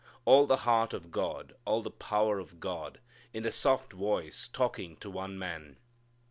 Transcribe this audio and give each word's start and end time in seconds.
All 0.25 0.47
the 0.47 0.55
heart 0.65 0.95
of 0.95 1.11
God, 1.11 1.53
all 1.63 1.83
the 1.83 1.91
power 1.91 2.39
of 2.39 2.59
God, 2.59 2.99
in 3.33 3.43
the 3.43 3.51
soft 3.51 3.93
voice 3.93 4.47
talking 4.47 4.95
to 4.95 5.11
one 5.11 5.37
man. 5.37 5.77